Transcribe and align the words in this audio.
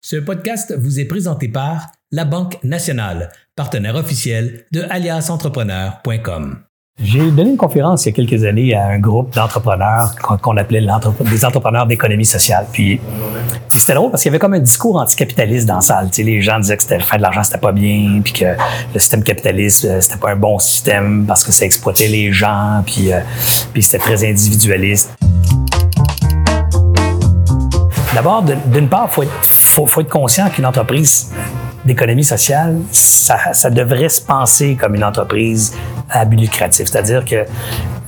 Ce 0.00 0.14
podcast 0.14 0.72
vous 0.78 1.00
est 1.00 1.06
présenté 1.06 1.48
par 1.48 1.88
La 2.12 2.24
Banque 2.24 2.62
Nationale, 2.62 3.30
partenaire 3.56 3.96
officiel 3.96 4.64
de 4.70 4.82
aliasentrepreneur.com. 4.88 6.60
J'ai 7.02 7.32
donné 7.32 7.50
une 7.50 7.56
conférence 7.56 8.06
il 8.06 8.10
y 8.10 8.12
a 8.12 8.14
quelques 8.14 8.44
années 8.44 8.74
à 8.74 8.86
un 8.86 9.00
groupe 9.00 9.34
d'entrepreneurs 9.34 10.14
qu'on 10.16 10.56
appelait 10.56 10.86
des 11.22 11.44
entrepreneurs 11.44 11.86
d'économie 11.86 12.24
sociale. 12.24 12.66
Puis, 12.72 13.00
c'était 13.70 13.94
drôle 13.94 14.12
parce 14.12 14.22
qu'il 14.22 14.30
y 14.30 14.32
avait 14.32 14.38
comme 14.38 14.54
un 14.54 14.60
discours 14.60 14.96
anticapitaliste 14.96 15.66
dans 15.66 15.76
la 15.76 15.80
salle. 15.80 16.10
Les 16.16 16.42
gens 16.42 16.60
disaient 16.60 16.76
que 16.76 16.82
c'était, 16.84 17.00
faire 17.00 17.18
de 17.18 17.22
l'argent, 17.22 17.42
c'était 17.42 17.58
pas 17.58 17.72
bien, 17.72 18.20
puis 18.22 18.32
que 18.34 18.56
le 18.94 19.00
système 19.00 19.24
capitaliste, 19.24 19.84
euh, 19.84 20.00
c'était 20.00 20.18
pas 20.18 20.30
un 20.30 20.36
bon 20.36 20.60
système 20.60 21.24
parce 21.26 21.42
que 21.42 21.50
ça 21.50 21.64
exploitait 21.64 22.08
les 22.08 22.32
gens, 22.32 22.84
puis, 22.86 23.12
euh, 23.12 23.18
puis 23.72 23.82
c'était 23.82 23.98
très 23.98 24.24
individualiste. 24.24 25.10
D'abord, 28.14 28.42
d'une 28.42 28.88
part, 28.88 29.06
il 29.10 29.14
faut 29.14 29.22
être, 29.22 29.30
faut, 29.78 29.86
faut 29.86 30.00
être 30.00 30.10
conscient 30.10 30.50
qu'une 30.50 30.66
entreprise 30.66 31.30
d'économie 31.84 32.24
sociale, 32.24 32.80
ça, 32.90 33.52
ça, 33.52 33.70
devrait 33.70 34.08
se 34.08 34.20
penser 34.20 34.74
comme 34.74 34.96
une 34.96 35.04
entreprise 35.04 35.74
à 36.10 36.24
but 36.24 36.36
lucratif. 36.36 36.88
C'est-à-dire 36.88 37.24
que 37.24 37.44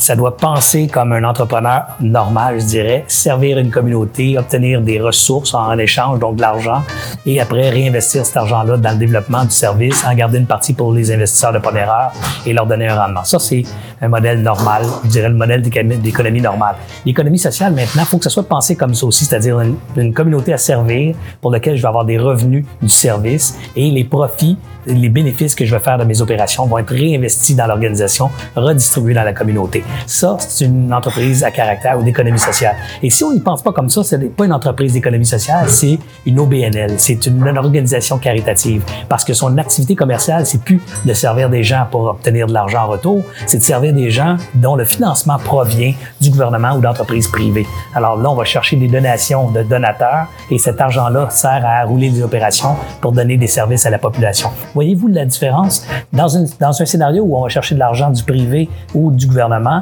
ça 0.00 0.16
doit 0.16 0.36
penser 0.36 0.88
comme 0.88 1.12
un 1.12 1.24
entrepreneur 1.24 1.82
normal, 2.00 2.58
je 2.58 2.64
dirais, 2.64 3.04
servir 3.06 3.58
une 3.58 3.70
communauté, 3.70 4.38
obtenir 4.38 4.80
des 4.80 4.98
ressources 4.98 5.52
en 5.52 5.76
échange, 5.78 6.18
donc 6.18 6.36
de 6.36 6.40
l'argent, 6.40 6.82
et 7.26 7.38
après 7.38 7.68
réinvestir 7.68 8.24
cet 8.24 8.38
argent-là 8.38 8.78
dans 8.78 8.92
le 8.92 8.96
développement 8.96 9.44
du 9.44 9.50
service, 9.50 10.02
en 10.04 10.14
garder 10.14 10.38
une 10.38 10.46
partie 10.46 10.72
pour 10.72 10.92
les 10.92 11.12
investisseurs 11.12 11.52
de 11.52 11.58
première 11.58 11.90
heure 11.90 12.12
et 12.46 12.54
leur 12.54 12.66
donner 12.66 12.88
un 12.88 12.98
rendement. 12.98 13.24
Ça, 13.24 13.38
c'est 13.38 13.62
un 14.00 14.08
modèle 14.08 14.42
normal, 14.42 14.84
je 15.04 15.10
dirais 15.10 15.28
le 15.28 15.34
modèle 15.34 15.60
d'économie 15.60 16.40
normale. 16.40 16.76
L'économie 17.04 17.38
sociale, 17.38 17.74
maintenant, 17.74 18.02
il 18.02 18.06
faut 18.08 18.16
que 18.16 18.24
ça 18.24 18.30
soit 18.30 18.48
pensé 18.48 18.76
comme 18.76 18.94
ça 18.94 19.04
aussi, 19.04 19.26
c'est-à-dire 19.26 19.60
une, 19.60 19.76
une 19.96 20.14
communauté 20.14 20.54
à 20.54 20.58
servir 20.58 21.14
pour 21.42 21.50
laquelle 21.50 21.76
je 21.76 21.82
vais 21.82 21.88
avoir 21.88 22.06
des 22.06 22.16
revenus 22.16 22.64
du 22.80 22.88
service 22.88 23.58
et 23.76 23.90
les 23.90 24.04
profits 24.04 24.56
les 24.86 25.08
bénéfices 25.08 25.54
que 25.54 25.64
je 25.64 25.74
vais 25.74 25.82
faire 25.82 25.98
de 25.98 26.04
mes 26.04 26.20
opérations 26.20 26.66
vont 26.66 26.78
être 26.78 26.92
réinvestis 26.92 27.54
dans 27.54 27.66
l'organisation, 27.66 28.30
redistribués 28.56 29.14
dans 29.14 29.24
la 29.24 29.32
communauté. 29.32 29.84
Ça, 30.06 30.36
c'est 30.38 30.64
une 30.64 30.92
entreprise 30.92 31.44
à 31.44 31.50
caractère 31.50 31.98
ou 31.98 32.02
d'économie 32.02 32.38
sociale. 32.38 32.76
Et 33.02 33.10
si 33.10 33.24
on 33.24 33.32
n'y 33.32 33.40
pense 33.40 33.62
pas 33.62 33.72
comme 33.72 33.88
ça, 33.88 34.02
ce 34.02 34.16
n'est 34.16 34.26
pas 34.26 34.44
une 34.44 34.52
entreprise 34.52 34.92
d'économie 34.92 35.26
sociale, 35.26 35.68
c'est 35.68 35.98
une 36.26 36.38
OBNL, 36.38 36.94
c'est 36.98 37.26
une, 37.26 37.40
organisation 37.58 38.18
caritative. 38.18 38.82
Parce 39.08 39.24
que 39.24 39.34
son 39.34 39.58
activité 39.58 39.96
commerciale, 39.96 40.46
c'est 40.46 40.62
plus 40.62 40.80
de 41.04 41.12
servir 41.12 41.50
des 41.50 41.62
gens 41.62 41.86
pour 41.90 42.04
obtenir 42.04 42.46
de 42.46 42.52
l'argent 42.52 42.84
en 42.84 42.88
retour, 42.88 43.22
c'est 43.46 43.58
de 43.58 43.62
servir 43.62 43.92
des 43.92 44.10
gens 44.10 44.36
dont 44.54 44.76
le 44.76 44.84
financement 44.84 45.38
provient 45.38 45.92
du 46.20 46.30
gouvernement 46.30 46.72
ou 46.76 46.80
d'entreprises 46.80 47.28
privées. 47.28 47.66
Alors 47.94 48.16
là, 48.16 48.30
on 48.30 48.34
va 48.34 48.44
chercher 48.44 48.76
des 48.76 48.88
donations 48.88 49.50
de 49.50 49.62
donateurs 49.62 50.26
et 50.50 50.58
cet 50.58 50.80
argent-là 50.80 51.28
sert 51.30 51.64
à 51.64 51.84
rouler 51.84 52.10
des 52.10 52.22
opérations 52.22 52.76
pour 53.00 53.12
donner 53.12 53.36
des 53.36 53.46
services 53.46 53.86
à 53.86 53.90
la 53.90 53.98
population. 53.98 54.50
Voyez-vous 54.74 55.08
la 55.08 55.24
différence? 55.24 55.86
Dans, 56.12 56.36
un 56.36 56.72
scénario 56.86 57.22
où 57.24 57.36
on 57.36 57.42
va 57.42 57.48
chercher 57.48 57.74
de 57.74 57.80
l'argent 57.80 58.10
du 58.10 58.22
privé 58.22 58.68
ou 58.94 59.10
du 59.10 59.26
gouvernement, 59.26 59.79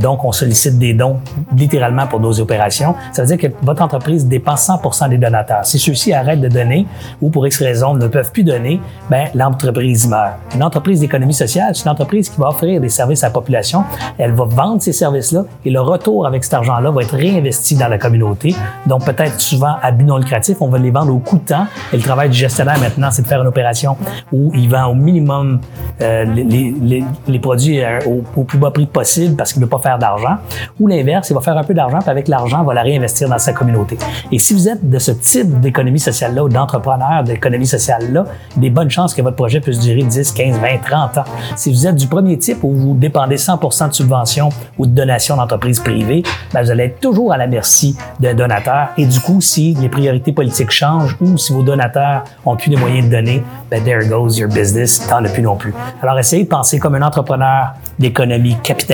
donc 0.00 0.24
on 0.24 0.32
sollicite 0.32 0.78
des 0.78 0.94
dons 0.94 1.18
littéralement 1.56 2.06
pour 2.06 2.20
nos 2.20 2.40
opérations, 2.40 2.94
ça 3.12 3.22
veut 3.22 3.36
dire 3.36 3.38
que 3.38 3.54
votre 3.62 3.82
entreprise 3.82 4.26
dépense 4.26 4.68
100% 4.68 5.08
des 5.08 5.18
donateurs. 5.18 5.64
Si 5.64 5.78
ceux-ci 5.78 6.12
arrêtent 6.12 6.40
de 6.40 6.48
donner 6.48 6.86
ou 7.20 7.30
pour 7.30 7.46
X 7.46 7.60
raison 7.60 7.94
ne 7.94 8.06
peuvent 8.06 8.30
plus 8.30 8.44
donner, 8.44 8.80
ben 9.10 9.28
l'entreprise 9.34 10.08
meurt. 10.08 10.34
Une 10.54 10.62
entreprise 10.62 11.00
d'économie 11.00 11.34
sociale, 11.34 11.74
c'est 11.74 11.84
une 11.84 11.90
entreprise 11.90 12.28
qui 12.28 12.40
va 12.40 12.48
offrir 12.48 12.80
des 12.80 12.88
services 12.88 13.24
à 13.24 13.28
la 13.28 13.32
population. 13.32 13.84
Elle 14.18 14.32
va 14.32 14.44
vendre 14.44 14.82
ces 14.82 14.92
services-là 14.92 15.44
et 15.64 15.70
le 15.70 15.80
retour 15.80 16.26
avec 16.26 16.44
cet 16.44 16.54
argent-là 16.54 16.90
va 16.90 17.02
être 17.02 17.16
réinvesti 17.16 17.76
dans 17.76 17.88
la 17.88 17.98
communauté. 17.98 18.54
Donc 18.86 19.04
peut-être 19.04 19.40
souvent 19.40 19.76
à 19.82 19.90
but 19.90 20.04
non 20.04 20.18
lucratif, 20.18 20.58
on 20.60 20.68
va 20.68 20.78
les 20.78 20.90
vendre 20.90 21.14
au 21.14 21.18
coût 21.18 21.38
de 21.38 21.44
temps. 21.44 21.66
Et 21.92 21.96
le 21.96 22.02
travail 22.02 22.28
du 22.28 22.36
gestionnaire 22.36 22.78
maintenant, 22.78 23.10
c'est 23.10 23.22
de 23.22 23.26
faire 23.26 23.40
une 23.40 23.48
opération 23.48 23.96
où 24.32 24.52
il 24.54 24.68
vend 24.68 24.86
au 24.86 24.94
minimum 24.94 25.60
euh, 26.00 26.24
les, 26.24 27.38
produits 27.38 27.82
euh, 27.82 27.98
au, 28.36 28.44
plus 28.44 28.58
bas 28.58 28.70
prix 28.70 28.86
possible 28.86 29.31
parce 29.36 29.52
qu'il 29.52 29.60
ne 29.60 29.66
veut 29.66 29.70
pas 29.70 29.78
faire 29.78 29.98
d'argent. 29.98 30.36
Ou 30.80 30.86
l'inverse, 30.86 31.30
il 31.30 31.34
va 31.34 31.40
faire 31.40 31.56
un 31.56 31.64
peu 31.64 31.74
d'argent, 31.74 31.98
puis 32.00 32.10
avec 32.10 32.28
l'argent, 32.28 32.62
il 32.62 32.66
va 32.66 32.74
la 32.74 32.82
réinvestir 32.82 33.28
dans 33.28 33.38
sa 33.38 33.52
communauté. 33.52 33.98
Et 34.30 34.38
si 34.38 34.54
vous 34.54 34.68
êtes 34.68 34.88
de 34.88 34.98
ce 34.98 35.12
type 35.12 35.60
d'économie 35.60 36.00
sociale-là 36.00 36.44
ou 36.44 36.48
d'entrepreneur 36.48 37.22
d'économie 37.24 37.66
sociale-là, 37.66 38.24
des 38.56 38.70
bonnes 38.70 38.90
chances 38.90 39.14
que 39.14 39.22
votre 39.22 39.36
projet 39.36 39.60
puisse 39.60 39.78
durer 39.80 40.02
10, 40.02 40.32
15, 40.32 40.58
20, 40.58 40.68
30 40.84 41.18
ans. 41.18 41.24
Si 41.56 41.70
vous 41.72 41.86
êtes 41.86 41.96
du 41.96 42.06
premier 42.06 42.38
type 42.38 42.62
où 42.62 42.72
vous 42.72 42.94
dépendez 42.94 43.36
100% 43.36 43.88
de 43.88 43.94
subventions 43.94 44.48
ou 44.78 44.86
de 44.86 44.92
donations 44.92 45.36
d'entreprises 45.36 45.80
privées, 45.80 46.22
ben 46.52 46.62
vous 46.62 46.70
allez 46.70 46.84
être 46.84 47.00
toujours 47.00 47.32
à 47.32 47.36
la 47.36 47.46
merci 47.46 47.96
d'un 48.20 48.34
donateur. 48.34 48.88
Et 48.96 49.06
du 49.06 49.20
coup, 49.20 49.40
si 49.40 49.74
les 49.74 49.88
priorités 49.88 50.32
politiques 50.32 50.70
changent 50.70 51.16
ou 51.20 51.36
si 51.38 51.52
vos 51.52 51.62
donateurs 51.62 52.24
ont 52.44 52.56
plus 52.56 52.70
les 52.70 52.76
moyens 52.76 53.06
de 53.06 53.10
donner, 53.12 53.42
ben 53.70 53.82
there 53.82 54.06
goes 54.06 54.38
your 54.38 54.48
business, 54.48 55.06
t'en 55.06 55.24
as 55.24 55.28
plus 55.28 55.42
non 55.42 55.56
plus. 55.56 55.74
Alors, 56.02 56.18
essayez 56.18 56.44
de 56.44 56.48
penser 56.48 56.78
comme 56.78 56.94
un 56.94 57.02
entrepreneur 57.02 57.74
d'économie 57.98 58.56
capitaliste 58.62 58.92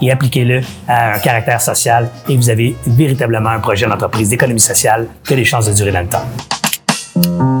et 0.00 0.10
appliquez-le 0.10 0.60
à 0.88 1.14
un 1.14 1.18
caractère 1.18 1.60
social 1.60 2.08
et 2.28 2.36
vous 2.36 2.50
avez 2.50 2.76
véritablement 2.86 3.50
un 3.50 3.60
projet 3.60 3.86
d'entreprise 3.86 4.28
d'économie 4.28 4.60
sociale 4.60 5.06
qui 5.24 5.34
a 5.34 5.36
des 5.36 5.44
chances 5.44 5.66
de 5.66 5.72
durer 5.72 5.92
dans 5.92 6.00
le 6.00 6.08
temps. 6.08 7.59